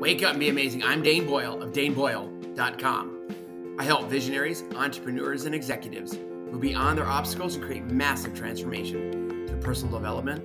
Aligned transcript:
Wake 0.00 0.22
up 0.22 0.30
and 0.30 0.40
be 0.40 0.48
amazing. 0.48 0.82
I'm 0.82 1.02
Dane 1.02 1.26
Boyle 1.26 1.62
of 1.62 1.74
daneboyle.com. 1.74 3.76
I 3.78 3.84
help 3.84 4.08
visionaries, 4.08 4.64
entrepreneurs, 4.74 5.44
and 5.44 5.54
executives 5.54 6.16
move 6.16 6.62
beyond 6.62 6.96
their 6.96 7.06
obstacles 7.06 7.56
and 7.56 7.62
create 7.62 7.84
massive 7.84 8.34
transformation 8.34 9.46
through 9.46 9.60
personal 9.60 9.98
development, 9.98 10.42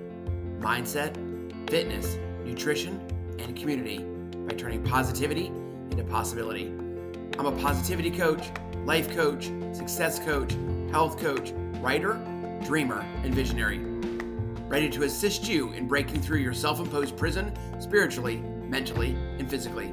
mindset, 0.60 1.16
fitness, 1.70 2.18
nutrition, 2.44 3.00
and 3.38 3.56
community 3.56 4.04
by 4.46 4.54
turning 4.56 4.82
positivity 4.82 5.46
into 5.90 6.04
possibility. 6.04 6.66
I'm 7.38 7.46
a 7.46 7.52
positivity 7.52 8.10
coach, 8.10 8.50
life 8.84 9.10
coach, 9.16 9.46
success 9.72 10.18
coach, 10.18 10.54
health 10.90 11.18
coach, 11.18 11.54
writer, 11.80 12.20
dreamer, 12.62 13.00
and 13.24 13.34
visionary. 13.34 13.78
Ready 14.68 14.90
to 14.90 15.04
assist 15.04 15.48
you 15.48 15.72
in 15.72 15.88
breaking 15.88 16.20
through 16.20 16.40
your 16.40 16.52
self 16.52 16.78
imposed 16.78 17.16
prison 17.16 17.54
spiritually, 17.80 18.42
mentally, 18.68 19.16
and 19.38 19.48
physically. 19.48 19.92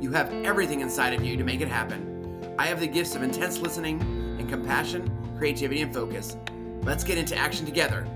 You 0.00 0.12
have 0.12 0.32
everything 0.44 0.80
inside 0.80 1.12
of 1.12 1.24
you 1.24 1.36
to 1.36 1.44
make 1.44 1.60
it 1.60 1.68
happen. 1.68 2.54
I 2.58 2.66
have 2.66 2.80
the 2.80 2.86
gifts 2.86 3.14
of 3.14 3.22
intense 3.22 3.58
listening 3.58 4.00
and 4.38 4.48
compassion, 4.48 5.10
creativity, 5.38 5.82
and 5.82 5.92
focus. 5.92 6.36
Let's 6.82 7.04
get 7.04 7.18
into 7.18 7.36
action 7.36 7.66
together. 7.66 8.06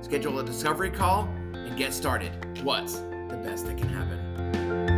Schedule 0.00 0.38
a 0.38 0.44
discovery 0.44 0.90
call 0.90 1.24
and 1.54 1.76
get 1.76 1.92
started. 1.92 2.32
What's 2.62 2.96
the 2.96 3.40
best 3.42 3.66
that 3.66 3.78
can 3.78 3.88
happen? 3.88 4.91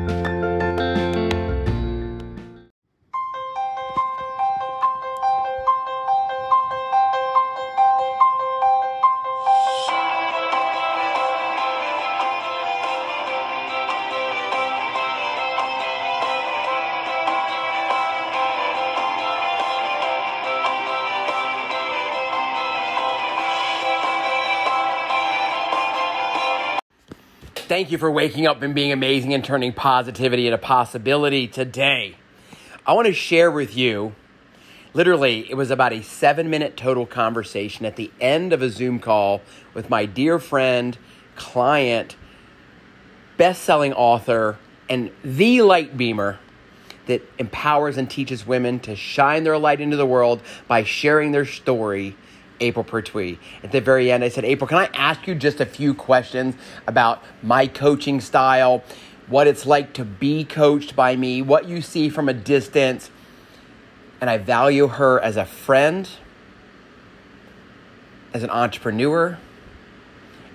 Thank 27.66 27.90
you 27.90 27.96
for 27.96 28.10
waking 28.10 28.46
up 28.46 28.60
and 28.60 28.74
being 28.74 28.92
amazing 28.92 29.32
and 29.32 29.42
turning 29.42 29.72
positivity 29.72 30.46
into 30.46 30.58
possibility 30.58 31.48
today. 31.48 32.16
I 32.86 32.92
want 32.92 33.06
to 33.06 33.14
share 33.14 33.50
with 33.50 33.74
you 33.74 34.14
literally, 34.92 35.50
it 35.50 35.54
was 35.54 35.70
about 35.70 35.94
a 35.94 36.02
seven 36.02 36.50
minute 36.50 36.76
total 36.76 37.06
conversation 37.06 37.86
at 37.86 37.96
the 37.96 38.10
end 38.20 38.52
of 38.52 38.60
a 38.60 38.68
Zoom 38.68 38.98
call 38.98 39.40
with 39.72 39.88
my 39.88 40.04
dear 40.04 40.38
friend, 40.38 40.98
client, 41.36 42.16
best 43.38 43.62
selling 43.62 43.94
author, 43.94 44.58
and 44.90 45.10
the 45.24 45.62
light 45.62 45.96
beamer 45.96 46.38
that 47.06 47.22
empowers 47.38 47.96
and 47.96 48.10
teaches 48.10 48.46
women 48.46 48.78
to 48.80 48.94
shine 48.94 49.42
their 49.42 49.56
light 49.56 49.80
into 49.80 49.96
the 49.96 50.04
world 50.04 50.42
by 50.68 50.84
sharing 50.84 51.32
their 51.32 51.46
story 51.46 52.14
April 52.60 52.84
Pertwee. 52.84 53.38
At 53.62 53.72
the 53.72 53.80
very 53.80 54.10
end, 54.10 54.24
I 54.24 54.28
said, 54.28 54.44
April, 54.44 54.68
can 54.68 54.78
I 54.78 54.86
ask 54.94 55.26
you 55.26 55.34
just 55.34 55.60
a 55.60 55.66
few 55.66 55.94
questions 55.94 56.54
about 56.86 57.22
my 57.42 57.66
coaching 57.66 58.20
style, 58.20 58.82
what 59.26 59.46
it's 59.46 59.66
like 59.66 59.92
to 59.94 60.04
be 60.04 60.44
coached 60.44 60.94
by 60.94 61.16
me, 61.16 61.42
what 61.42 61.66
you 61.66 61.80
see 61.80 62.08
from 62.08 62.28
a 62.28 62.34
distance? 62.34 63.10
And 64.20 64.30
I 64.30 64.38
value 64.38 64.86
her 64.86 65.20
as 65.20 65.36
a 65.36 65.44
friend, 65.44 66.08
as 68.32 68.42
an 68.42 68.50
entrepreneur, 68.50 69.38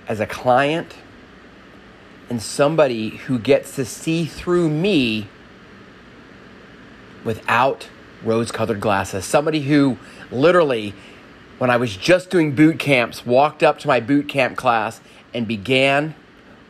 as 0.07 0.19
a 0.19 0.25
client, 0.25 0.95
and 2.29 2.41
somebody 2.41 3.09
who 3.09 3.39
gets 3.39 3.75
to 3.75 3.85
see 3.85 4.25
through 4.25 4.69
me 4.69 5.27
without 7.23 7.89
rose 8.23 8.51
colored 8.51 8.79
glasses. 8.79 9.25
Somebody 9.25 9.61
who 9.61 9.97
literally 10.31 10.93
when 11.59 11.69
I 11.69 11.77
was 11.77 11.95
just 11.95 12.29
doing 12.29 12.55
boot 12.55 12.79
camps, 12.79 13.25
walked 13.25 13.61
up 13.61 13.77
to 13.79 13.87
my 13.87 13.99
boot 13.99 14.27
camp 14.27 14.57
class 14.57 15.01
and 15.33 15.47
began 15.47 16.15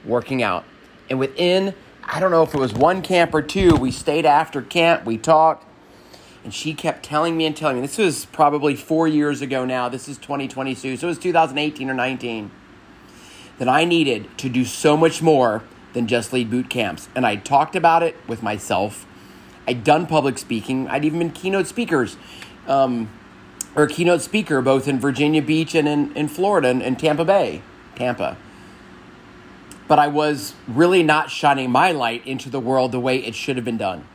working 0.04 0.44
out. 0.44 0.66
And 1.10 1.20
within, 1.20 1.76
I 2.04 2.20
don't 2.20 2.32
know 2.32 2.44
if 2.44 2.54
it 2.54 2.60
was 2.60 2.74
one 2.74 3.02
camp 3.02 3.34
or 3.34 3.42
two, 3.42 3.76
we 3.76 3.92
stayed 3.92 4.26
after 4.26 4.62
camp, 4.62 5.06
we 5.06 5.18
talked, 5.18 5.66
and 6.44 6.54
she 6.54 6.74
kept 6.74 7.04
telling 7.04 7.38
me 7.38 7.46
and 7.46 7.56
telling 7.56 7.76
me. 7.76 7.82
This 7.82 8.00
was 8.00 8.26
probably 8.26 8.76
four 8.76 9.08
years 9.08 9.42
ago 9.42 9.64
now. 9.64 9.90
This 9.90 10.10
is 10.10 10.18
2022, 10.18 10.98
so 10.98 11.08
it 11.08 11.10
was 11.10 11.20
2018 11.20 11.90
or 11.90 11.94
19. 11.94 12.52
That 13.60 13.70
I 13.70 13.86
needed 13.86 14.38
to 14.40 14.50
do 14.50 14.66
so 14.66 14.98
much 14.98 15.22
more 15.22 15.64
than 15.94 16.08
just 16.08 16.34
lead 16.34 16.50
boot 16.50 16.70
camps. 16.70 17.10
And 17.14 17.28
I 17.28 17.36
talked 17.36 17.76
about 17.76 18.02
it 18.02 18.16
with 18.28 18.42
myself. 18.42 19.06
I'd 19.68 19.84
done 19.84 20.08
public 20.08 20.40
speaking, 20.40 20.88
I'd 20.88 21.06
even 21.06 21.20
been 21.20 21.32
keynote 21.32 21.68
speakers. 21.68 22.18
Um, 22.68 23.10
or 23.76 23.88
keynote 23.88 24.22
speaker 24.22 24.62
both 24.62 24.88
in 24.88 25.00
Virginia 25.00 25.42
Beach 25.42 25.76
and 25.76 25.88
in, 25.88 26.16
in 26.16 26.28
Florida 26.28 26.70
and 26.70 26.82
in 26.82 26.96
Tampa 26.96 27.26
Bay, 27.26 27.62
Tampa. 27.96 28.38
But 29.88 30.00
I 30.00 30.08
was 30.08 30.54
really 30.68 31.02
not 31.04 31.32
shining 31.32 31.72
my 31.72 31.92
light 31.92 32.26
into 32.28 32.50
the 32.50 32.60
world 32.60 32.92
the 32.92 33.00
way 33.00 33.18
it 33.18 33.36
should 33.36 33.56
have 33.56 33.66
been 33.66 33.78
done. 33.78 34.06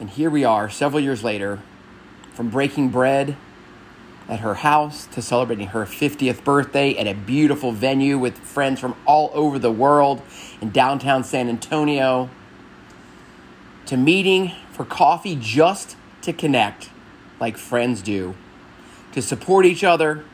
And 0.00 0.10
here 0.10 0.30
we 0.30 0.44
are, 0.44 0.70
several 0.70 1.00
years 1.00 1.24
later, 1.24 1.60
from 2.32 2.50
breaking 2.50 2.90
bread 2.90 3.36
at 4.28 4.40
her 4.40 4.54
house 4.54 5.06
to 5.06 5.20
celebrating 5.22 5.68
her 5.68 5.84
50th 5.84 6.44
birthday 6.44 6.96
at 6.96 7.06
a 7.06 7.14
beautiful 7.14 7.72
venue 7.72 8.18
with 8.18 8.38
friends 8.38 8.78
from 8.78 8.94
all 9.06 9.30
over 9.34 9.58
the 9.58 9.72
world 9.72 10.22
in 10.60 10.70
downtown 10.70 11.24
San 11.24 11.48
Antonio, 11.48 12.28
to 13.86 13.96
meeting 13.96 14.52
for 14.70 14.84
coffee 14.84 15.36
just 15.40 15.96
to 16.22 16.32
connect 16.32 16.90
like 17.40 17.56
friends 17.56 18.02
do, 18.02 18.34
to 19.12 19.22
support 19.22 19.64
each 19.66 19.84
other, 19.84 20.24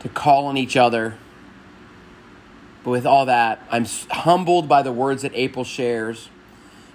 to 0.00 0.08
call 0.08 0.46
on 0.46 0.56
each 0.56 0.76
other. 0.76 1.16
But 2.82 2.90
with 2.90 3.06
all 3.06 3.26
that, 3.26 3.66
I'm 3.70 3.86
humbled 4.10 4.68
by 4.68 4.82
the 4.82 4.92
words 4.92 5.22
that 5.22 5.32
April 5.34 5.64
shares. 5.64 6.28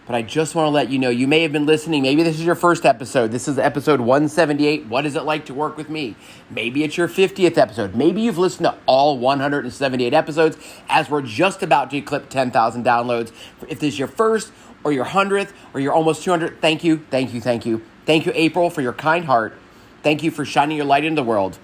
But 0.09 0.16
I 0.16 0.24
just 0.24 0.56
want 0.56 0.66
to 0.66 0.72
let 0.72 0.90
you 0.90 0.97
know 0.97 1.12
you 1.12 1.28
may 1.28 1.44
have 1.44 1.52
been 1.52 1.68
listening. 1.68 2.02
Maybe 2.02 2.24
this 2.24 2.40
is 2.40 2.44
your 2.44 2.56
first 2.56 2.84
episode. 2.84 3.31
This 3.31 3.47
is 3.47 3.59
episode 3.59 4.00
178. 4.00 4.88
What 4.88 5.06
is 5.06 5.16
it 5.16 5.22
like 5.22 5.46
to 5.46 5.53
work 5.53 5.78
with 5.78 5.88
me? 5.88 6.16
Maybe 6.50 6.84
it's 6.84 6.97
your 6.97 7.08
50th 7.08 7.59
episode. 7.59 7.94
Maybe 7.94 8.22
you've 8.22 8.40
listened 8.40 8.66
to 8.66 8.75
all 8.88 9.19
178 9.19 10.12
episodes 10.12 10.58
as 10.88 11.12
we're 11.12 11.22
just 11.22 11.62
about 11.62 11.91
to 11.91 11.97
eclipse 11.97 12.25
10,000 12.34 12.84
downloads. 12.84 13.31
If 13.68 13.79
this 13.79 13.94
is 13.94 14.00
your 14.00 14.08
first 14.08 14.52
or 14.84 14.91
your 14.91 15.06
100th 15.06 15.51
or 15.73 15.79
your 15.79 15.94
almost 15.94 16.23
200, 16.23 16.62
thank 16.62 16.84
you, 16.84 17.06
thank 17.09 17.34
you, 17.34 17.41
thank 17.41 17.66
you. 17.66 17.81
Thank 18.06 18.25
you, 18.25 18.31
April, 18.35 18.69
for 18.69 18.81
your 18.81 18.94
kind 18.94 19.25
heart. 19.25 19.57
Thank 20.01 20.23
you 20.23 20.31
for 20.31 20.45
shining 20.45 20.78
your 20.78 20.85
light 20.85 21.03
into 21.03 21.22
the 21.22 21.28
world. 21.28 21.59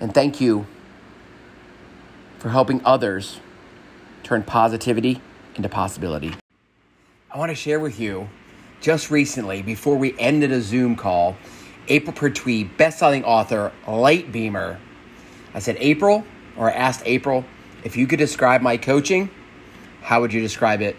And 0.00 0.12
thank 0.12 0.40
you 0.40 0.66
for 2.38 2.48
helping 2.48 2.84
others 2.84 3.40
turn 4.22 4.42
positivity 4.42 5.20
into 5.54 5.68
possibility. 5.68 6.34
I 7.30 7.38
want 7.38 7.50
to 7.50 7.54
share 7.54 7.78
with 7.78 8.00
you 8.00 8.28
just 8.80 9.10
recently, 9.10 9.62
before 9.62 9.96
we 9.96 10.18
ended 10.18 10.52
a 10.52 10.60
Zoom 10.60 10.96
call, 10.96 11.36
April 11.88 12.12
Pertwee, 12.12 12.64
best-selling 12.64 13.24
author, 13.24 13.72
light 13.86 14.32
beamer. 14.32 14.78
I 15.54 15.60
said, 15.60 15.76
April, 15.78 16.24
or 16.56 16.70
I 16.70 16.74
asked 16.74 17.02
April, 17.04 17.44
if 17.84 17.96
you 17.96 18.06
could 18.06 18.18
describe 18.18 18.60
my 18.62 18.76
coaching, 18.76 19.30
how 20.02 20.20
would 20.20 20.32
you 20.32 20.40
describe 20.40 20.82
it? 20.82 20.96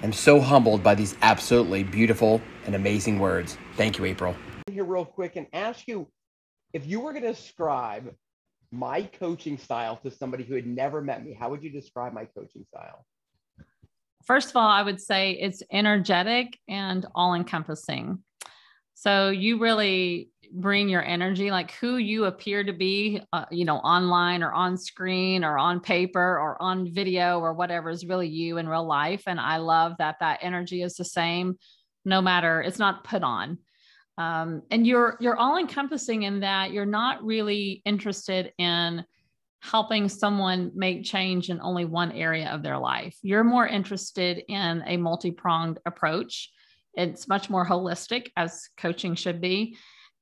I'm 0.00 0.12
so 0.12 0.40
humbled 0.40 0.82
by 0.82 0.94
these 0.94 1.16
absolutely 1.22 1.82
beautiful 1.82 2.40
and 2.66 2.76
amazing 2.76 3.18
words. 3.18 3.58
Thank 3.76 3.98
you, 3.98 4.04
April. 4.04 4.36
Here, 4.70 4.84
real 4.84 5.04
quick, 5.04 5.34
and 5.34 5.48
ask 5.52 5.88
you 5.88 6.08
if 6.72 6.86
you 6.86 7.00
were 7.00 7.12
going 7.12 7.24
to 7.24 7.32
describe 7.32 8.14
my 8.70 9.02
coaching 9.02 9.58
style 9.58 9.96
to 10.04 10.10
somebody 10.10 10.44
who 10.44 10.54
had 10.54 10.66
never 10.66 11.00
met 11.00 11.24
me, 11.24 11.36
how 11.38 11.50
would 11.50 11.64
you 11.64 11.70
describe 11.70 12.12
my 12.12 12.26
coaching 12.26 12.64
style? 12.68 13.04
First 14.24 14.50
of 14.50 14.56
all, 14.56 14.68
I 14.68 14.82
would 14.82 15.00
say 15.00 15.32
it's 15.32 15.62
energetic 15.72 16.58
and 16.68 17.04
all 17.14 17.34
encompassing. 17.34 18.22
So 19.00 19.30
you 19.30 19.60
really 19.60 20.30
bring 20.52 20.88
your 20.88 21.04
energy 21.04 21.52
like 21.52 21.70
who 21.72 21.98
you 21.98 22.24
appear 22.24 22.64
to 22.64 22.72
be 22.72 23.22
uh, 23.32 23.44
you 23.48 23.64
know 23.64 23.76
online 23.76 24.42
or 24.42 24.52
on 24.52 24.76
screen 24.76 25.44
or 25.44 25.56
on 25.56 25.78
paper 25.78 26.20
or 26.20 26.60
on 26.60 26.92
video 26.92 27.38
or 27.38 27.52
whatever 27.52 27.90
is 27.90 28.04
really 28.04 28.26
you 28.26 28.58
in 28.58 28.68
real 28.68 28.84
life. 28.84 29.22
And 29.28 29.38
i 29.38 29.58
love 29.58 29.92
that 29.98 30.16
that 30.18 30.40
energy 30.42 30.82
is 30.82 30.96
the 30.96 31.04
same 31.04 31.58
no 32.04 32.20
matter 32.20 32.60
it's 32.60 32.80
not 32.80 33.04
put 33.04 33.22
on. 33.22 33.58
Um, 34.16 34.62
and 34.72 34.84
you're 34.84 35.16
you're 35.20 35.36
all 35.36 35.58
encompassing 35.58 36.24
in 36.24 36.40
that 36.40 36.72
you're 36.72 36.84
not 36.84 37.22
really 37.22 37.82
interested 37.84 38.52
in 38.58 39.04
helping 39.60 40.08
someone 40.08 40.72
make 40.74 41.04
change 41.04 41.50
in 41.50 41.60
only 41.60 41.84
one 41.84 42.10
area 42.10 42.48
of 42.48 42.64
their 42.64 42.78
life. 42.78 43.16
You're 43.22 43.44
more 43.44 43.66
interested 43.66 44.42
in 44.48 44.82
a 44.86 44.96
multi-pronged 44.96 45.78
approach 45.86 46.50
it's 46.98 47.28
much 47.28 47.48
more 47.48 47.66
holistic 47.66 48.30
as 48.36 48.68
coaching 48.76 49.14
should 49.14 49.40
be. 49.40 49.78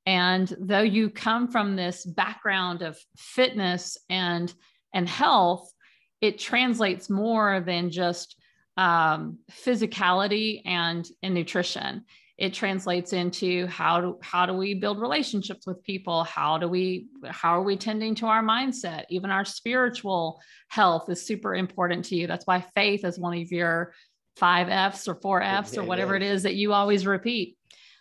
And 0.06 0.54
though 0.60 0.82
you 0.82 1.10
come 1.10 1.48
from 1.48 1.74
this 1.74 2.04
background 2.04 2.82
of 2.82 2.96
fitness 3.16 3.98
and 4.08 4.52
and 4.94 5.08
health 5.08 5.72
it 6.20 6.38
translates 6.38 7.10
more 7.10 7.60
than 7.60 7.90
just 7.90 8.36
um, 8.76 9.38
physicality 9.50 10.62
and, 10.64 11.06
and 11.22 11.34
nutrition. 11.34 12.04
It 12.38 12.52
translates 12.52 13.14
into 13.14 13.66
how 13.66 14.00
do 14.02 14.18
how 14.22 14.44
do 14.44 14.52
we 14.52 14.74
build 14.74 15.00
relationships 15.00 15.66
with 15.66 15.82
people? 15.82 16.22
How 16.24 16.58
do 16.58 16.68
we 16.68 17.06
how 17.24 17.58
are 17.58 17.62
we 17.62 17.78
tending 17.78 18.14
to 18.16 18.26
our 18.26 18.42
mindset? 18.42 19.04
Even 19.08 19.30
our 19.30 19.46
spiritual 19.46 20.38
health 20.68 21.08
is 21.08 21.26
super 21.26 21.54
important 21.54 22.04
to 22.06 22.16
you. 22.16 22.26
That's 22.26 22.46
why 22.46 22.60
faith 22.74 23.06
is 23.06 23.18
one 23.18 23.38
of 23.38 23.50
your 23.50 23.94
five 24.36 24.68
f's 24.68 25.08
or 25.08 25.14
four 25.14 25.42
f's 25.42 25.76
or 25.76 25.84
whatever 25.84 26.14
it 26.14 26.22
is. 26.22 26.42
that 26.42 26.54
you 26.54 26.72
always 26.72 27.06
repeat. 27.06 27.56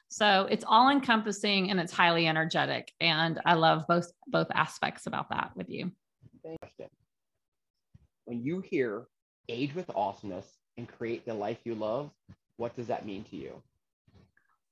So 0.08 0.48
it's 0.50 0.66
all 0.68 0.90
encompassing 0.90 1.72
and 1.72 1.80
it's 1.80 1.92
highly 1.92 2.28
energetic 2.28 2.92
and 3.02 3.42
i 3.46 3.54
love 3.54 3.86
both 3.88 4.12
both 4.28 4.48
aspects 4.54 5.08
about 5.08 5.30
that 5.30 5.52
with 5.56 5.70
you. 5.70 5.92
When 8.26 8.42
you 8.42 8.62
hear 8.62 9.06
age 9.50 9.76
with 9.76 9.90
awesomeness 9.96 10.48
and 10.78 10.88
create 10.88 11.26
the 11.26 11.34
life 11.34 11.60
you 11.64 11.76
love 11.76 12.12
what 12.58 12.76
does 12.76 12.88
that 12.88 13.06
mean 13.06 13.24
to 13.26 13.36
you? 13.36 13.62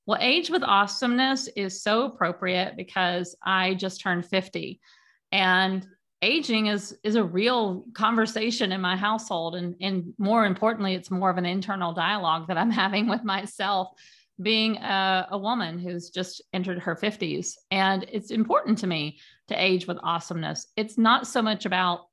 Well, 0.06 0.18
age 0.20 0.50
with 0.50 0.62
awesomeness 0.62 1.48
is 1.56 1.82
so 1.82 2.04
appropriate 2.04 2.76
because 2.76 3.34
I 3.44 3.74
just 3.74 4.00
turned 4.00 4.26
50 4.26 4.80
and 5.32 5.86
aging 6.24 6.66
is 6.66 6.96
is 7.04 7.16
a 7.16 7.22
real 7.22 7.84
conversation 7.94 8.72
in 8.72 8.80
my 8.80 8.96
household 8.96 9.54
and 9.54 9.76
and 9.80 10.12
more 10.18 10.46
importantly 10.46 10.94
it's 10.94 11.10
more 11.10 11.30
of 11.30 11.38
an 11.38 11.46
internal 11.46 11.92
dialogue 11.92 12.48
that 12.48 12.58
I'm 12.58 12.70
having 12.84 13.08
with 13.08 13.22
myself 13.22 13.88
being 14.42 14.78
a, 14.78 15.28
a 15.30 15.38
woman 15.38 15.78
who's 15.78 16.10
just 16.10 16.42
entered 16.52 16.80
her 16.80 16.96
50s 16.96 17.52
and 17.70 18.04
it's 18.10 18.30
important 18.30 18.78
to 18.78 18.86
me 18.88 19.20
to 19.46 19.54
age 19.54 19.86
with 19.86 19.98
awesomeness. 20.02 20.66
It's 20.76 20.98
not 20.98 21.26
so 21.26 21.42
much 21.42 21.66
about 21.66 22.06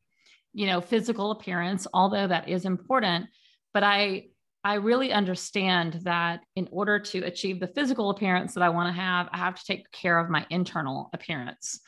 you 0.54 0.68
know 0.68 0.82
physical 0.82 1.32
appearance 1.32 1.88
although 1.94 2.28
that 2.28 2.50
is 2.50 2.66
important 2.66 3.28
but 3.74 3.84
I 3.84 4.26
I 4.64 4.76
really 4.76 5.12
understand 5.12 6.02
that 6.04 6.42
in 6.56 6.68
order 6.72 7.00
to 7.00 7.24
achieve 7.24 7.60
the 7.60 7.68
physical 7.68 8.12
appearance 8.12 8.54
that 8.54 8.62
I 8.64 8.70
want 8.70 8.94
to 8.94 9.02
have, 9.02 9.28
I 9.32 9.38
have 9.38 9.56
to 9.56 9.66
take 9.66 9.92
care 9.92 10.20
of 10.20 10.30
my 10.30 10.46
internal 10.52 11.10
appearance. 11.14 11.80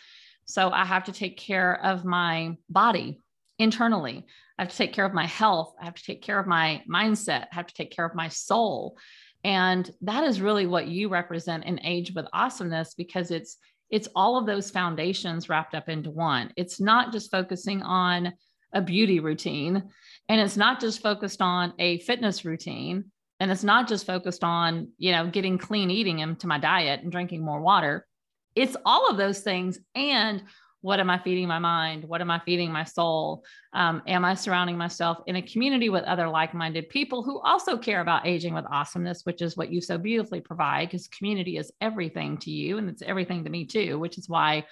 So 0.46 0.72
I 0.72 0.86
have 0.86 1.06
to 1.06 1.12
take 1.12 1.38
care 1.38 1.84
of 1.84 2.06
my 2.06 2.58
body 2.70 3.20
internally. 3.60 4.26
I 4.58 4.64
have 4.64 4.72
to 4.72 4.78
take 4.78 4.94
care 4.94 5.06
of 5.06 5.14
my 5.14 5.26
health. 5.26 5.74
I 5.82 5.86
have 5.86 5.96
to 5.96 6.04
take 6.04 6.22
care 6.22 6.40
of 6.40 6.48
my 6.48 6.84
mindset. 6.90 7.48
I 7.52 7.56
have 7.56 7.68
to 7.68 7.74
take 7.74 7.92
care 7.92 8.06
of 8.06 8.16
my 8.16 8.28
soul. 8.28 8.98
And 9.44 9.90
that 10.02 10.24
is 10.24 10.42
really 10.42 10.68
what 10.68 10.88
you 10.88 11.10
represent 11.10 11.66
in 11.66 11.86
Age 11.86 12.14
with 12.16 12.28
Awesomeness 12.34 12.94
because 12.94 13.32
it's 13.32 13.58
it's 13.90 14.08
all 14.16 14.38
of 14.38 14.48
those 14.48 14.72
foundations 14.72 15.50
wrapped 15.50 15.76
up 15.76 15.88
into 15.88 16.10
one. 16.10 16.52
It's 16.58 16.80
not 16.80 17.12
just 17.12 17.30
focusing 17.30 17.84
on 17.84 18.34
a 18.74 18.82
beauty 18.82 19.20
routine 19.20 19.84
and 20.30 20.42
it's 20.42 20.58
not 20.58 20.80
just 20.80 21.02
focused 21.02 21.42
on 21.42 21.74
a 21.78 22.00
fitness 22.00 22.44
routine 22.44 23.06
and 23.40 23.52
it's 23.52 23.64
not 23.64 23.88
just 23.88 24.08
focused 24.08 24.44
on 24.44 24.88
you 24.98 25.12
know 25.12 25.28
getting 25.28 25.58
clean 25.58 25.92
eating 25.92 26.20
into 26.20 26.48
my 26.48 26.58
diet 26.58 27.02
and 27.02 27.12
drinking 27.12 27.44
more 27.44 27.62
water 27.62 28.08
it's 28.56 28.78
all 28.86 29.10
of 29.10 29.18
those 29.18 29.40
things. 29.40 29.80
And 29.96 30.44
what 30.82 31.00
am 31.00 31.10
i 31.10 31.18
feeding 31.18 31.48
my 31.48 31.60
mind? 31.60 32.04
What 32.04 32.20
am 32.20 32.30
i 32.30 32.40
feeding 32.40 32.72
my 32.72 32.84
soul? 32.84 33.44
Um, 33.72 34.02
am 34.06 34.26
i 34.26 34.34
surrounding 34.34 34.78
myself 34.78 35.20
in 35.28 35.38
a 35.38 35.42
community 35.42 35.90
with 35.90 36.04
other 36.04 36.28
like-minded 36.28 36.90
people 36.90 37.24
who 37.24 37.40
also 37.40 37.78
care 37.78 38.02
about 38.02 38.28
aging 38.28 38.54
with 38.54 38.66
awesomeness 38.70 39.26
which 39.26 39.42
is 39.42 39.56
what 39.56 39.72
you 39.72 39.80
so 39.80 39.98
beautifully 39.98 40.42
provide 40.42 40.90
because 40.90 41.08
community 41.08 41.58
is 41.58 41.72
everything 41.80 42.38
to 42.40 42.52
you 42.52 42.78
and 42.78 42.90
it's 42.90 43.02
everything 43.02 43.46
to 43.46 43.50
me 43.50 43.66
too 43.66 43.98
which 43.98 44.18
is 44.18 44.28
why 44.28 44.66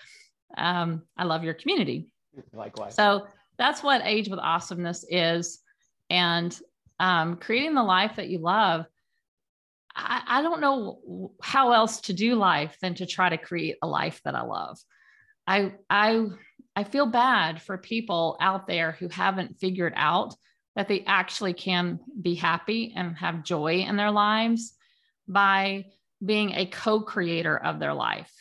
um, 0.57 1.01
i 1.17 1.23
love 1.23 1.45
your 1.45 1.53
community. 1.53 2.07
Likewise. 2.53 2.95
So 2.95 3.27
that's 3.57 3.83
what 3.83 4.01
age 4.03 4.27
with 4.27 4.39
awesomeness 4.39 5.05
is. 5.09 5.59
And 6.09 6.57
um, 6.99 7.37
creating 7.37 7.75
the 7.75 7.83
life 7.83 8.15
that 8.15 8.29
you 8.29 8.39
love 8.39 8.85
I, 9.95 10.21
I 10.27 10.41
don't 10.41 10.61
know 10.61 11.31
how 11.41 11.71
else 11.71 12.01
to 12.01 12.13
do 12.13 12.35
life 12.35 12.77
than 12.81 12.95
to 12.95 13.05
try 13.05 13.29
to 13.29 13.37
create 13.37 13.77
a 13.81 13.87
life 13.87 14.21
that 14.25 14.35
i 14.35 14.41
love. 14.41 14.79
I 15.47 15.73
i 15.89 16.25
i 16.75 16.83
feel 16.83 17.05
bad 17.05 17.61
for 17.61 17.77
people 17.77 18.37
out 18.39 18.67
there 18.67 18.93
who 18.93 19.07
haven't 19.09 19.59
figured 19.59 19.93
out 19.95 20.35
that 20.75 20.87
they 20.87 21.03
actually 21.05 21.53
can 21.53 21.99
be 22.21 22.35
happy 22.35 22.93
and 22.95 23.17
have 23.17 23.43
joy 23.43 23.79
in 23.87 23.97
their 23.97 24.11
lives 24.11 24.73
by 25.27 25.85
being 26.23 26.51
a 26.51 26.65
co-creator 26.65 27.57
of 27.57 27.79
their 27.79 27.93
life. 27.93 28.31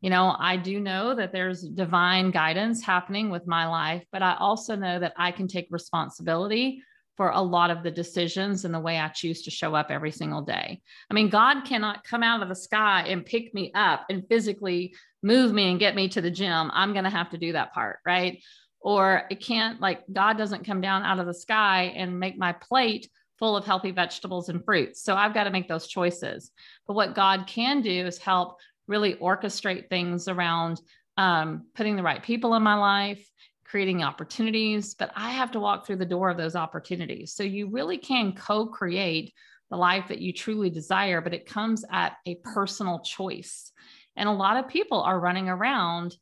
You 0.00 0.10
know, 0.10 0.34
I 0.38 0.56
do 0.56 0.80
know 0.80 1.14
that 1.14 1.32
there's 1.32 1.62
divine 1.62 2.30
guidance 2.30 2.82
happening 2.82 3.30
with 3.30 3.46
my 3.46 3.66
life, 3.66 4.04
but 4.12 4.22
I 4.22 4.36
also 4.38 4.74
know 4.74 4.98
that 4.98 5.14
I 5.16 5.30
can 5.30 5.48
take 5.48 5.68
responsibility 5.70 6.82
for 7.16 7.30
a 7.30 7.40
lot 7.40 7.70
of 7.70 7.82
the 7.82 7.90
decisions 7.90 8.64
and 8.64 8.74
the 8.74 8.80
way 8.80 8.98
I 8.98 9.08
choose 9.08 9.42
to 9.42 9.50
show 9.50 9.74
up 9.74 9.90
every 9.90 10.10
single 10.10 10.42
day. 10.42 10.80
I 11.10 11.14
mean, 11.14 11.28
God 11.28 11.64
cannot 11.64 12.04
come 12.04 12.22
out 12.22 12.42
of 12.42 12.48
the 12.48 12.56
sky 12.56 13.04
and 13.08 13.24
pick 13.24 13.54
me 13.54 13.70
up 13.74 14.06
and 14.10 14.28
physically 14.28 14.94
move 15.22 15.52
me 15.52 15.70
and 15.70 15.78
get 15.78 15.94
me 15.94 16.08
to 16.08 16.20
the 16.20 16.30
gym. 16.30 16.70
I'm 16.72 16.92
going 16.92 17.04
to 17.04 17.10
have 17.10 17.30
to 17.30 17.38
do 17.38 17.52
that 17.52 17.72
part, 17.72 17.98
right? 18.04 18.42
Or 18.80 19.22
it 19.30 19.40
can't, 19.40 19.80
like, 19.80 20.02
God 20.12 20.36
doesn't 20.36 20.66
come 20.66 20.80
down 20.80 21.04
out 21.04 21.18
of 21.18 21.26
the 21.26 21.34
sky 21.34 21.92
and 21.96 22.20
make 22.20 22.36
my 22.36 22.52
plate 22.52 23.08
full 23.38 23.56
of 23.56 23.64
healthy 23.64 23.90
vegetables 23.90 24.48
and 24.48 24.64
fruits. 24.64 25.02
So 25.02 25.14
I've 25.14 25.34
got 25.34 25.44
to 25.44 25.50
make 25.50 25.68
those 25.68 25.86
choices. 25.86 26.50
But 26.86 26.94
what 26.94 27.14
God 27.14 27.46
can 27.46 27.80
do 27.80 28.06
is 28.06 28.18
help 28.18 28.58
really 28.86 29.14
orchestrate 29.14 29.88
things 29.88 30.28
around 30.28 30.80
um, 31.16 31.66
putting 31.74 31.96
the 31.96 32.02
right 32.02 32.22
people 32.22 32.54
in 32.54 32.62
my 32.62 32.74
life, 32.74 33.26
creating 33.64 34.02
opportunities, 34.02 34.94
but 34.94 35.10
I 35.16 35.30
have 35.30 35.52
to 35.52 35.60
walk 35.60 35.86
through 35.86 35.96
the 35.96 36.04
door 36.04 36.30
of 36.30 36.36
those 36.36 36.56
opportunities. 36.56 37.32
So 37.32 37.42
you 37.42 37.68
really 37.68 37.98
can 37.98 38.32
co 38.34 38.66
create 38.66 39.32
the 39.70 39.76
life 39.76 40.08
that 40.08 40.20
you 40.20 40.32
truly 40.32 40.70
desire, 40.70 41.20
but 41.20 41.34
it 41.34 41.46
comes 41.46 41.84
at 41.90 42.16
a 42.26 42.36
personal 42.36 43.00
choice. 43.00 43.72
And 44.16 44.28
a 44.28 44.32
lot 44.32 44.56
of 44.56 44.68
people 44.68 45.00
are 45.00 45.18
running 45.18 45.48
around 45.48 46.16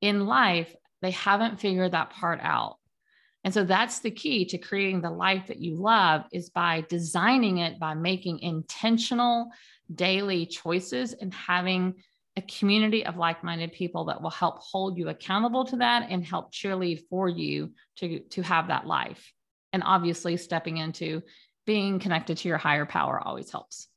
in 0.00 0.26
life, 0.26 0.74
they 1.02 1.10
haven't 1.12 1.60
figured 1.60 1.92
that 1.92 2.10
part 2.10 2.40
out. 2.42 2.76
And 3.44 3.54
so 3.54 3.64
that's 3.64 4.00
the 4.00 4.10
key 4.10 4.44
to 4.46 4.58
creating 4.58 5.00
the 5.00 5.10
life 5.10 5.46
that 5.46 5.60
you 5.60 5.76
love 5.76 6.24
is 6.32 6.50
by 6.50 6.84
designing 6.88 7.58
it 7.58 7.78
by 7.78 7.94
making 7.94 8.40
intentional 8.40 9.50
daily 9.94 10.46
choices 10.46 11.14
and 11.14 11.32
having 11.32 11.94
a 12.40 12.58
community 12.58 13.04
of 13.04 13.18
like-minded 13.18 13.72
people 13.72 14.06
that 14.06 14.22
will 14.22 14.30
help 14.30 14.58
hold 14.60 14.96
you 14.96 15.10
accountable 15.10 15.64
to 15.66 15.76
that 15.76 16.06
and 16.08 16.24
help 16.24 16.52
cheerlead 16.52 17.02
for 17.10 17.28
you 17.28 17.70
to 17.96 18.20
to 18.30 18.42
have 18.42 18.68
that 18.68 18.86
life 18.86 19.32
and 19.74 19.82
obviously 19.84 20.36
stepping 20.38 20.78
into 20.78 21.22
being 21.66 21.98
connected 21.98 22.38
to 22.38 22.48
your 22.48 22.56
higher 22.56 22.86
power 22.86 23.20
always 23.22 23.50
helps 23.50 23.88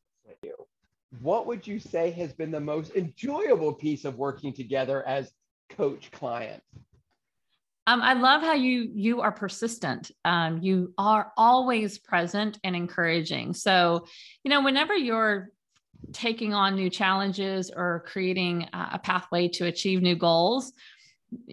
what 1.22 1.48
would 1.48 1.66
you 1.66 1.80
say 1.80 2.12
has 2.12 2.34
been 2.34 2.52
the 2.52 2.60
most 2.60 2.96
enjoyable 2.96 3.74
piece 3.74 4.04
of 4.04 4.18
working 4.18 4.52
together 4.52 5.08
as 5.08 5.32
coach 5.70 6.12
client 6.12 6.62
um, 7.86 8.02
I 8.02 8.14
love 8.14 8.42
how 8.42 8.54
you 8.54 8.90
you 8.96 9.20
are 9.20 9.34
persistent. 9.34 10.10
Um, 10.24 10.62
you 10.62 10.94
are 10.98 11.34
always 11.36 12.00
present 12.00 12.58
and 12.64 12.78
encouraging. 12.78 13.54
So, 13.54 14.06
you 14.42 14.50
know, 14.50 14.64
whenever 14.64 14.96
you're 14.96 15.50
taking 16.12 16.54
on 16.54 16.76
new 16.76 16.90
challenges 16.90 17.72
or 17.76 18.04
creating 18.06 18.68
uh, 18.74 18.90
a 18.94 19.00
pathway 19.00 19.48
to 19.48 19.66
achieve 19.66 20.02
new 20.02 20.16
goals. 20.16 20.74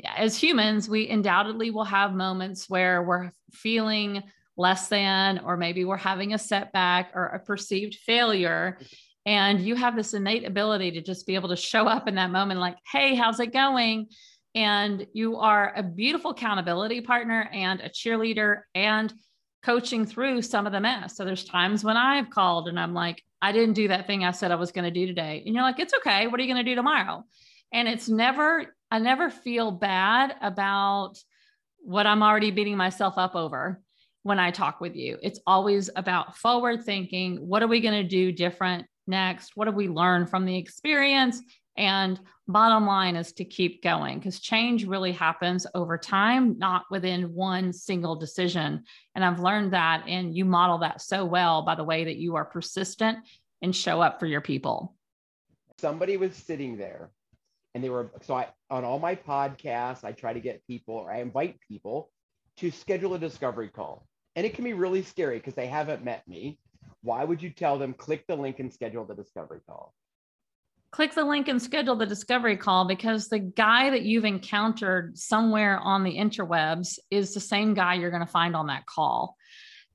As 0.04 0.36
humans 0.36 0.88
we 0.88 1.08
undoubtedly 1.08 1.70
will 1.70 1.84
have 1.84 2.12
moments 2.12 2.68
where 2.68 3.02
we're 3.02 3.30
feeling 3.52 4.22
less 4.56 4.88
than 4.88 5.38
or 5.38 5.56
maybe 5.56 5.84
we're 5.84 5.96
having 5.96 6.34
a 6.34 6.38
setback 6.38 7.12
or 7.14 7.26
a 7.26 7.38
perceived 7.38 7.94
failure. 7.94 8.78
And 9.24 9.60
you 9.60 9.74
have 9.76 9.96
this 9.96 10.12
innate 10.12 10.46
ability 10.46 10.92
to 10.92 11.02
just 11.02 11.26
be 11.26 11.34
able 11.34 11.48
to 11.50 11.56
show 11.56 11.86
up 11.86 12.08
in 12.08 12.16
that 12.16 12.30
moment 12.30 12.60
like 12.60 12.76
hey 12.92 13.14
how's 13.14 13.40
it 13.40 13.52
going? 13.52 14.08
And 14.54 15.06
you 15.12 15.36
are 15.36 15.72
a 15.76 15.82
beautiful 15.82 16.32
accountability 16.32 17.00
partner 17.02 17.48
and 17.52 17.80
a 17.80 17.88
cheerleader 17.88 18.62
and 18.74 19.12
coaching 19.62 20.06
through 20.06 20.42
some 20.42 20.66
of 20.66 20.72
the 20.72 20.80
mess. 20.80 21.16
So 21.16 21.24
there's 21.24 21.44
times 21.44 21.84
when 21.84 21.96
I've 21.96 22.30
called 22.30 22.68
and 22.68 22.78
I'm 22.78 22.94
like, 22.94 23.22
I 23.42 23.52
didn't 23.52 23.74
do 23.74 23.88
that 23.88 24.06
thing 24.06 24.24
I 24.24 24.30
said 24.30 24.50
I 24.50 24.56
was 24.56 24.72
going 24.72 24.84
to 24.84 24.90
do 24.90 25.06
today. 25.06 25.42
And 25.44 25.54
you're 25.54 25.64
like, 25.64 25.78
it's 25.78 25.94
okay. 25.94 26.26
What 26.26 26.40
are 26.40 26.42
you 26.42 26.52
going 26.52 26.64
to 26.64 26.70
do 26.70 26.74
tomorrow? 26.74 27.24
And 27.72 27.88
it's 27.88 28.08
never, 28.08 28.74
I 28.90 28.98
never 28.98 29.30
feel 29.30 29.70
bad 29.70 30.34
about 30.40 31.14
what 31.78 32.06
I'm 32.06 32.22
already 32.22 32.50
beating 32.50 32.76
myself 32.76 33.14
up 33.16 33.34
over 33.34 33.80
when 34.22 34.38
I 34.38 34.50
talk 34.50 34.80
with 34.80 34.94
you. 34.94 35.18
It's 35.22 35.40
always 35.46 35.88
about 35.96 36.36
forward 36.36 36.84
thinking. 36.84 37.36
What 37.36 37.62
are 37.62 37.68
we 37.68 37.80
going 37.80 38.02
to 38.02 38.08
do 38.08 38.32
different 38.32 38.86
next? 39.06 39.52
What 39.56 39.66
have 39.66 39.74
we 39.74 39.88
learned 39.88 40.28
from 40.28 40.44
the 40.44 40.56
experience? 40.56 41.40
And 41.80 42.20
bottom 42.46 42.86
line 42.86 43.16
is 43.16 43.32
to 43.32 43.44
keep 43.44 43.82
going 43.82 44.18
because 44.18 44.38
change 44.38 44.84
really 44.84 45.12
happens 45.12 45.66
over 45.74 45.96
time, 45.96 46.58
not 46.58 46.84
within 46.90 47.32
one 47.32 47.72
single 47.72 48.14
decision. 48.14 48.84
And 49.14 49.24
I've 49.24 49.40
learned 49.40 49.72
that, 49.72 50.04
and 50.06 50.36
you 50.36 50.44
model 50.44 50.76
that 50.78 51.00
so 51.00 51.24
well 51.24 51.62
by 51.62 51.74
the 51.74 51.82
way 51.82 52.04
that 52.04 52.16
you 52.16 52.36
are 52.36 52.44
persistent 52.44 53.20
and 53.62 53.74
show 53.74 54.02
up 54.02 54.20
for 54.20 54.26
your 54.26 54.42
people. 54.42 54.94
Somebody 55.78 56.18
was 56.18 56.36
sitting 56.36 56.76
there 56.76 57.12
and 57.74 57.82
they 57.82 57.88
were 57.88 58.10
so 58.20 58.34
I 58.34 58.48
on 58.68 58.84
all 58.84 58.98
my 58.98 59.14
podcasts, 59.14 60.04
I 60.04 60.12
try 60.12 60.34
to 60.34 60.40
get 60.40 60.66
people 60.66 60.96
or 60.96 61.10
I 61.10 61.20
invite 61.20 61.58
people 61.66 62.10
to 62.58 62.70
schedule 62.70 63.14
a 63.14 63.18
discovery 63.18 63.68
call. 63.68 64.06
And 64.36 64.44
it 64.44 64.52
can 64.52 64.64
be 64.64 64.74
really 64.74 65.02
scary 65.02 65.38
because 65.38 65.54
they 65.54 65.66
haven't 65.66 66.04
met 66.04 66.28
me. 66.28 66.58
Why 67.02 67.24
would 67.24 67.40
you 67.40 67.48
tell 67.48 67.78
them 67.78 67.94
click 67.94 68.26
the 68.26 68.36
link 68.36 68.58
and 68.58 68.70
schedule 68.70 69.06
the 69.06 69.14
discovery 69.14 69.60
call? 69.66 69.94
Click 70.92 71.14
the 71.14 71.24
link 71.24 71.48
and 71.48 71.62
schedule 71.62 71.96
the 71.96 72.06
discovery 72.06 72.56
call 72.56 72.86
because 72.86 73.28
the 73.28 73.38
guy 73.38 73.90
that 73.90 74.02
you've 74.02 74.24
encountered 74.24 75.16
somewhere 75.16 75.78
on 75.78 76.02
the 76.02 76.16
interwebs 76.16 76.98
is 77.10 77.32
the 77.32 77.40
same 77.40 77.74
guy 77.74 77.94
you're 77.94 78.10
going 78.10 78.26
to 78.26 78.32
find 78.32 78.56
on 78.56 78.66
that 78.66 78.86
call. 78.86 79.36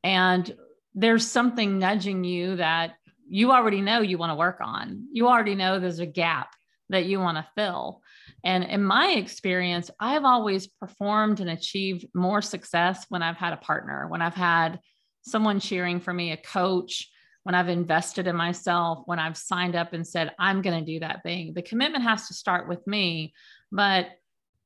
And 0.03 0.53
there's 0.93 1.27
something 1.27 1.79
nudging 1.79 2.23
you 2.23 2.55
that 2.55 2.93
you 3.27 3.51
already 3.51 3.81
know 3.81 3.99
you 3.99 4.17
want 4.17 4.31
to 4.31 4.35
work 4.35 4.59
on. 4.61 5.07
You 5.11 5.27
already 5.27 5.55
know 5.55 5.79
there's 5.79 5.99
a 5.99 6.05
gap 6.05 6.49
that 6.89 7.05
you 7.05 7.19
want 7.19 7.37
to 7.37 7.47
fill. 7.55 8.01
And 8.43 8.63
in 8.63 8.83
my 8.83 9.09
experience, 9.17 9.89
I've 9.99 10.23
always 10.23 10.67
performed 10.67 11.39
and 11.39 11.49
achieved 11.49 12.05
more 12.13 12.41
success 12.41 13.05
when 13.09 13.23
I've 13.23 13.37
had 13.37 13.53
a 13.53 13.57
partner, 13.57 14.07
when 14.07 14.21
I've 14.21 14.35
had 14.35 14.79
someone 15.23 15.59
cheering 15.59 15.99
for 15.99 16.13
me, 16.13 16.31
a 16.31 16.37
coach, 16.37 17.09
when 17.45 17.53
I've 17.53 17.69
invested 17.69 18.25
in 18.25 18.35
myself, 18.35 19.03
when 19.05 19.19
I've 19.19 19.37
signed 19.37 19.75
up 19.75 19.93
and 19.93 20.05
said, 20.05 20.33
I'm 20.39 20.63
going 20.63 20.83
to 20.83 20.93
do 20.93 20.99
that 21.01 21.21
thing. 21.21 21.53
The 21.53 21.61
commitment 21.61 22.03
has 22.03 22.27
to 22.27 22.33
start 22.33 22.67
with 22.67 22.85
me, 22.87 23.35
but 23.71 24.07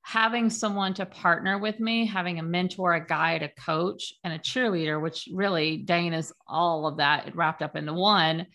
having 0.03 0.49
someone 0.49 0.93
to 0.93 1.05
partner 1.05 1.59
with 1.59 1.81
me, 1.81 2.05
having 2.05 2.39
a 2.39 2.43
mentor, 2.43 2.93
a 2.93 3.05
guide, 3.05 3.43
a 3.43 3.49
coach, 3.49 4.13
and 4.23 4.31
a 4.31 4.39
cheerleader, 4.39 5.01
which 5.01 5.27
really 5.33 5.75
Dane 5.75 6.13
is 6.13 6.31
all 6.47 6.87
of 6.87 6.97
that 6.97 7.35
wrapped 7.35 7.61
up 7.61 7.75
into 7.75 7.91
one, 7.91 8.47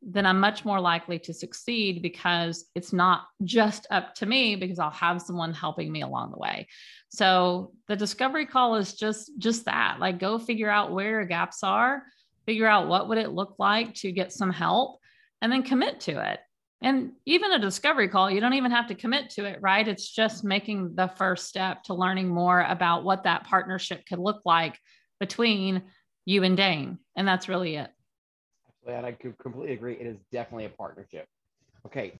then 0.00 0.24
I'm 0.24 0.40
much 0.40 0.64
more 0.64 0.80
likely 0.80 1.18
to 1.18 1.34
succeed 1.34 2.00
because 2.00 2.64
it's 2.74 2.94
not 2.94 3.26
just 3.44 3.86
up 3.90 4.14
to 4.14 4.24
me 4.24 4.56
because 4.56 4.78
I'll 4.78 4.90
have 4.90 5.20
someone 5.20 5.52
helping 5.52 5.92
me 5.92 6.00
along 6.00 6.30
the 6.30 6.38
way. 6.38 6.66
So 7.10 7.72
the 7.88 7.96
discovery 7.96 8.46
call 8.46 8.76
is 8.76 8.94
just 8.94 9.32
just 9.36 9.66
that. 9.66 9.98
Like 10.00 10.18
go 10.18 10.38
figure 10.38 10.70
out 10.70 10.92
where 10.92 11.10
your 11.10 11.24
gaps 11.26 11.62
are 11.62 12.04
figure 12.46 12.66
out 12.66 12.88
what 12.88 13.08
would 13.08 13.18
it 13.18 13.32
look 13.32 13.56
like 13.58 13.94
to 13.94 14.12
get 14.12 14.32
some 14.32 14.50
help 14.50 14.98
and 15.42 15.52
then 15.52 15.62
commit 15.62 16.00
to 16.00 16.30
it. 16.30 16.40
And 16.82 17.12
even 17.24 17.52
a 17.52 17.58
discovery 17.58 18.08
call 18.08 18.30
you 18.30 18.40
don't 18.40 18.54
even 18.54 18.70
have 18.70 18.88
to 18.88 18.94
commit 18.94 19.30
to 19.30 19.44
it 19.44 19.58
right? 19.60 19.86
It's 19.86 20.10
just 20.10 20.44
making 20.44 20.94
the 20.94 21.08
first 21.08 21.46
step 21.46 21.82
to 21.84 21.94
learning 21.94 22.28
more 22.28 22.60
about 22.62 23.04
what 23.04 23.24
that 23.24 23.44
partnership 23.44 24.04
could 24.06 24.18
look 24.18 24.42
like 24.44 24.78
between 25.20 25.82
you 26.24 26.42
and 26.42 26.56
dane. 26.56 26.98
And 27.16 27.26
that's 27.26 27.48
really 27.48 27.76
it. 27.76 27.90
And 28.86 29.04
i 29.04 29.16
completely 29.42 29.74
agree. 29.74 29.94
It 29.94 30.06
is 30.06 30.16
definitely 30.30 30.66
a 30.66 30.70
partnership. 30.70 31.26
Okay. 31.86 32.18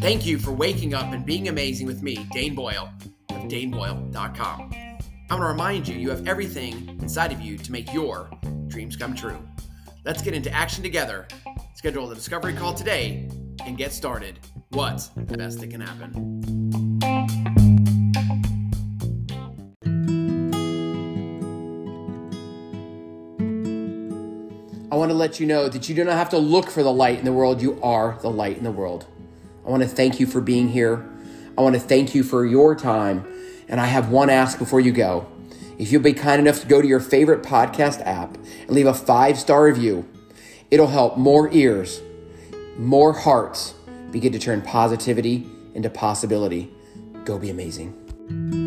Thank 0.00 0.26
you 0.26 0.38
for 0.38 0.52
waking 0.52 0.92
up 0.92 1.12
and 1.12 1.24
being 1.24 1.48
amazing 1.48 1.86
with 1.86 2.02
me, 2.02 2.26
Dane 2.32 2.54
Boyle 2.54 2.92
of 3.30 3.42
daneboyle.com. 3.48 4.83
I 5.34 5.36
want 5.36 5.46
to 5.46 5.48
remind 5.48 5.88
you, 5.88 5.96
you 5.96 6.10
have 6.10 6.28
everything 6.28 6.96
inside 7.02 7.32
of 7.32 7.40
you 7.40 7.58
to 7.58 7.72
make 7.72 7.92
your 7.92 8.30
dreams 8.68 8.94
come 8.94 9.16
true. 9.16 9.36
Let's 10.04 10.22
get 10.22 10.32
into 10.32 10.48
action 10.52 10.84
together. 10.84 11.26
Schedule 11.74 12.06
the 12.06 12.14
discovery 12.14 12.52
call 12.54 12.72
today 12.72 13.28
and 13.66 13.76
get 13.76 13.92
started. 13.92 14.38
What's 14.68 15.08
the 15.08 15.36
best 15.36 15.58
that 15.58 15.70
can 15.70 15.80
happen? 15.80 17.00
I 24.92 24.94
want 24.94 25.10
to 25.10 25.16
let 25.16 25.40
you 25.40 25.46
know 25.46 25.68
that 25.68 25.88
you 25.88 25.96
do 25.96 26.04
not 26.04 26.14
have 26.14 26.30
to 26.30 26.38
look 26.38 26.70
for 26.70 26.84
the 26.84 26.92
light 26.92 27.18
in 27.18 27.24
the 27.24 27.32
world. 27.32 27.60
You 27.60 27.82
are 27.82 28.16
the 28.22 28.30
light 28.30 28.56
in 28.56 28.62
the 28.62 28.70
world. 28.70 29.06
I 29.66 29.70
want 29.70 29.82
to 29.82 29.88
thank 29.88 30.20
you 30.20 30.28
for 30.28 30.40
being 30.40 30.68
here. 30.68 31.04
I 31.58 31.62
want 31.62 31.74
to 31.74 31.80
thank 31.80 32.14
you 32.14 32.22
for 32.22 32.46
your 32.46 32.76
time. 32.76 33.26
And 33.68 33.80
I 33.80 33.86
have 33.86 34.10
one 34.10 34.30
ask 34.30 34.58
before 34.58 34.80
you 34.80 34.92
go. 34.92 35.26
If 35.78 35.90
you'll 35.90 36.02
be 36.02 36.12
kind 36.12 36.40
enough 36.40 36.60
to 36.60 36.66
go 36.66 36.80
to 36.80 36.86
your 36.86 37.00
favorite 37.00 37.42
podcast 37.42 38.00
app 38.06 38.34
and 38.36 38.70
leave 38.70 38.86
a 38.86 38.94
five 38.94 39.38
star 39.38 39.64
review, 39.64 40.08
it'll 40.70 40.86
help 40.86 41.16
more 41.16 41.52
ears, 41.52 42.00
more 42.76 43.12
hearts 43.12 43.74
begin 44.10 44.32
to 44.32 44.38
turn 44.38 44.62
positivity 44.62 45.46
into 45.74 45.90
possibility. 45.90 46.72
Go 47.24 47.38
be 47.38 47.50
amazing. 47.50 48.63